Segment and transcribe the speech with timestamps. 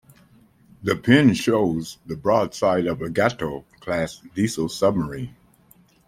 [0.81, 5.35] The pin shows the broadside of a "Gato"-class diesel submarine.